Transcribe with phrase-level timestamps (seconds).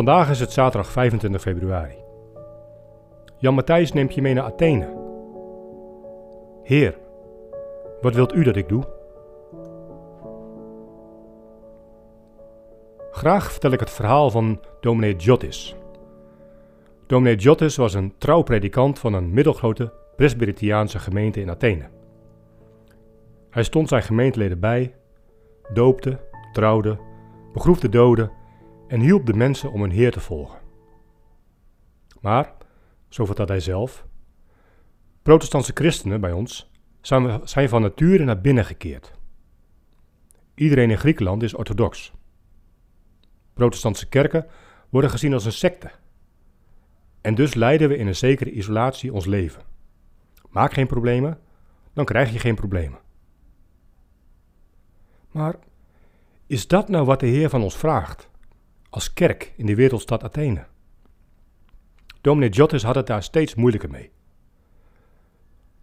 [0.00, 1.94] Vandaag is het zaterdag 25 februari.
[3.38, 4.96] Jan Matthijs neemt je mee naar Athene.
[6.62, 6.98] Heer,
[8.00, 8.84] wat wilt u dat ik doe?
[13.10, 15.76] Graag vertel ik het verhaal van dominee Jotis.
[17.06, 21.88] Dominee Jotis was een trouw predikant van een middelgrote Presbyteriaanse gemeente in Athene.
[23.50, 24.94] Hij stond zijn gemeenteleden bij,
[25.72, 26.18] doopte,
[26.52, 26.98] trouwde,
[27.52, 28.38] begroef de doden
[28.90, 30.58] en hielp de mensen om hun Heer te volgen.
[32.20, 32.56] Maar,
[33.08, 34.06] zo vertelt hij zelf,
[35.22, 36.70] protestantse christenen bij ons
[37.44, 39.12] zijn van nature naar binnen gekeerd.
[40.54, 42.12] Iedereen in Griekenland is orthodox.
[43.54, 44.46] Protestantse kerken
[44.88, 45.90] worden gezien als een secte.
[47.20, 49.62] En dus leiden we in een zekere isolatie ons leven.
[50.48, 51.40] Maak geen problemen,
[51.92, 52.98] dan krijg je geen problemen.
[55.30, 55.54] Maar
[56.46, 58.30] is dat nou wat de Heer van ons vraagt?
[58.90, 60.66] Als kerk in de wereldstad Athene.
[62.20, 64.10] Dominee Jottes had het daar steeds moeilijker mee.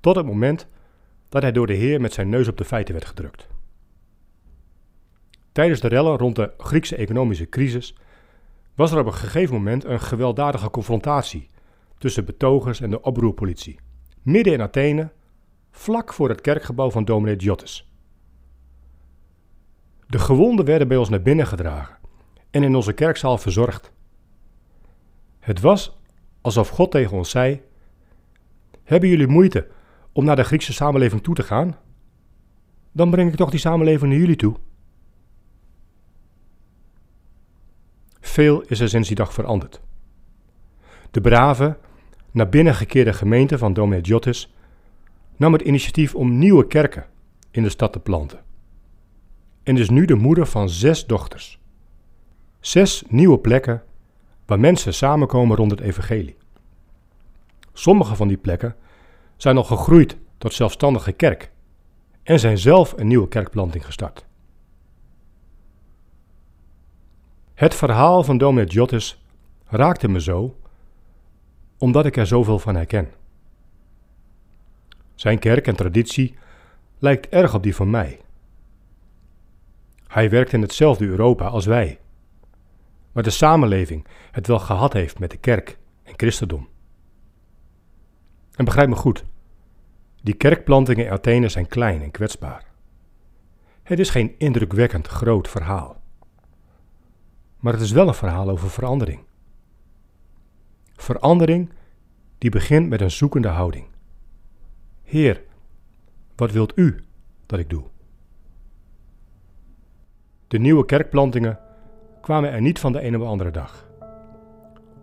[0.00, 0.66] Tot het moment
[1.28, 3.48] dat hij door de Heer met zijn neus op de feiten werd gedrukt.
[5.52, 7.96] Tijdens de rellen rond de Griekse economische crisis
[8.74, 11.48] was er op een gegeven moment een gewelddadige confrontatie
[11.98, 13.78] tussen betogers en de oproerpolitie,
[14.22, 15.12] midden in Athene,
[15.70, 17.90] vlak voor het kerkgebouw van dominee Jottes.
[20.06, 21.96] De gewonden werden bij ons naar binnen gedragen
[22.56, 23.92] en in onze kerkzaal verzorgd.
[25.38, 25.98] Het was
[26.40, 27.62] alsof God tegen ons zei:
[28.84, 29.68] Hebben jullie moeite
[30.12, 31.76] om naar de Griekse samenleving toe te gaan?
[32.92, 34.56] Dan breng ik toch die samenleving naar jullie toe.
[38.20, 39.80] Veel is er sinds die dag veranderd.
[41.10, 41.78] De brave,
[42.30, 44.54] naar binnen gekeerde gemeente van dominee Jotis
[45.36, 47.06] nam het initiatief om nieuwe kerken
[47.50, 48.44] in de stad te planten.
[49.62, 51.60] En is nu de moeder van zes dochters.
[52.66, 53.82] Zes nieuwe plekken
[54.46, 56.36] waar mensen samenkomen rond het evangelie.
[57.72, 58.76] Sommige van die plekken
[59.36, 61.50] zijn al gegroeid tot zelfstandige kerk
[62.22, 64.26] en zijn zelf een nieuwe kerkplanting gestart.
[67.54, 69.22] Het verhaal van dominee Jottes
[69.66, 70.56] raakte me zo,
[71.78, 73.10] omdat ik er zoveel van herken.
[75.14, 76.34] Zijn kerk en traditie
[76.98, 78.20] lijkt erg op die van mij.
[80.06, 81.98] Hij werkt in hetzelfde Europa als wij
[83.16, 86.68] waar de samenleving het wel gehad heeft met de kerk en christendom.
[88.54, 89.24] En begrijp me goed,
[90.22, 92.64] die kerkplantingen in Athene zijn klein en kwetsbaar.
[93.82, 96.02] Het is geen indrukwekkend groot verhaal.
[97.58, 99.20] Maar het is wel een verhaal over verandering.
[100.96, 101.72] Verandering
[102.38, 103.86] die begint met een zoekende houding.
[105.02, 105.42] Heer,
[106.34, 107.04] wat wilt u
[107.46, 107.84] dat ik doe?
[110.48, 111.64] De nieuwe kerkplantingen
[112.26, 113.88] kwamen er niet van de ene op de andere dag.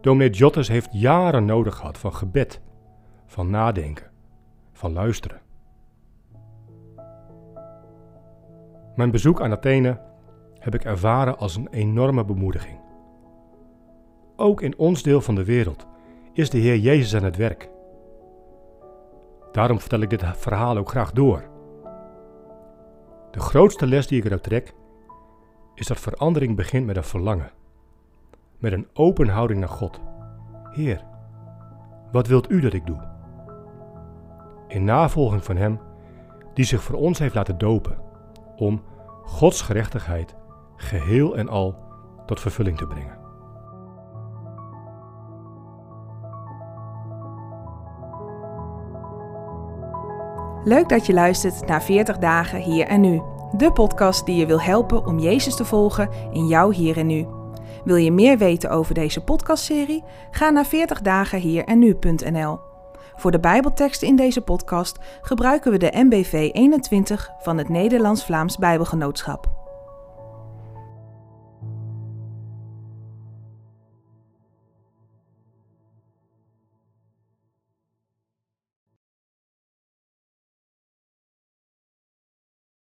[0.00, 2.60] Dominee Jottes heeft jaren nodig gehad van gebed,
[3.26, 4.10] van nadenken,
[4.72, 5.40] van luisteren.
[8.96, 10.00] Mijn bezoek aan Athene
[10.58, 12.80] heb ik ervaren als een enorme bemoediging.
[14.36, 15.86] Ook in ons deel van de wereld
[16.32, 17.70] is de Heer Jezus aan het werk.
[19.52, 21.44] Daarom vertel ik dit verhaal ook graag door.
[23.30, 24.74] De grootste les die ik eruit trek
[25.76, 27.50] is dat verandering begint met een verlangen.
[28.58, 30.00] Met een open houding naar God.
[30.70, 31.04] Heer,
[32.12, 33.00] wat wilt u dat ik doe?
[34.68, 35.80] In navolging van Hem,
[36.54, 37.98] die zich voor ons heeft laten dopen,
[38.56, 38.82] om
[39.22, 40.34] Gods gerechtigheid
[40.76, 41.78] geheel en al
[42.26, 43.18] tot vervulling te brengen.
[50.64, 53.22] Leuk dat je luistert naar 40 dagen hier en nu
[53.56, 57.26] de podcast die je wil helpen om Jezus te volgen in jouw hier en nu.
[57.84, 60.04] Wil je meer weten over deze podcastserie?
[60.30, 62.58] Ga naar 40 dagen hier en nu.nl.
[63.16, 69.55] Voor de Bijbelteksten in deze podcast gebruiken we de MBV 21 van het Nederlands-Vlaams Bijbelgenootschap.